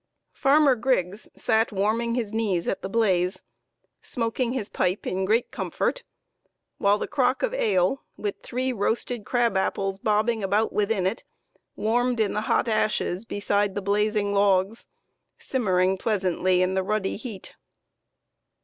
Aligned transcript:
Farmer 0.33 0.73
Griggs 0.75 1.29
sat 1.35 1.71
warming 1.71 2.15
his 2.15 2.33
knees 2.33 2.67
at 2.67 2.81
the 2.81 2.89
blaze, 2.89 3.43
smoking 4.01 4.53
his 4.53 4.67
pipe 4.67 5.05
in 5.05 5.25
great 5.25 5.51
comfort, 5.51 6.01
while 6.79 6.99
his 6.99 7.07
crock 7.11 7.43
of 7.43 7.53
ale, 7.53 8.01
with 8.17 8.41
three 8.41 8.73
roasted 8.73 9.25
crab 9.27 9.55
apples 9.55 9.99
bobbing 9.99 10.41
about 10.41 10.73
within 10.73 11.05
it, 11.05 11.23
warmed 11.75 12.19
in 12.19 12.33
the 12.33 12.41
hot 12.49 12.67
ashes 12.67 13.25
beside 13.25 13.75
the 13.75 13.81
blazing 13.83 14.33
logs, 14.33 14.87
simmering 15.37 15.99
pleasantly 15.99 16.63
in 16.63 16.73
the 16.73 16.81
ruddy 16.81 17.15
heat. 17.15 17.53